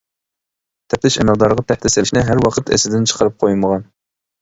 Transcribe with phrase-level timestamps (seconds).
[0.93, 3.91] تەپتىش ئەمەلدارىغا تەھدىت سېلىشنى ھەر ۋاقىت ئېسىدىن چىقىرىپ قويمىغان.